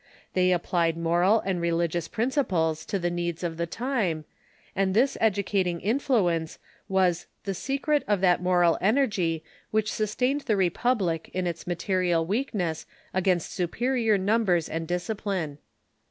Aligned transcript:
They 0.33 0.51
ap 0.51 0.63
plied 0.63 0.97
moral 0.97 1.41
and 1.41 1.61
religious 1.61 2.07
principles 2.07 2.87
to 2.87 2.97
the 2.97 3.11
needs 3.11 3.43
of 3.43 3.57
the 3.57 3.67
time, 3.67 4.25
and 4.75 4.95
this 4.95 5.15
educating 5.21 5.79
influence 5.79 6.57
was 6.89 7.27
the" 7.43 7.53
secret 7.67 8.01
of 8.07 8.19
that 8.21 8.41
moral 8.41 8.79
en 8.81 8.95
ergy 8.95 9.43
which 9.69 9.93
sustained 9.93 10.41
the 10.47 10.57
republic 10.57 11.29
in 11.35 11.45
its 11.45 11.67
material 11.67 12.25
weakness 12.25 12.87
against 13.13 13.51
superior 13.51 14.17
numbers 14.17 14.67
and 14.67 14.87
discipline." 14.87 15.59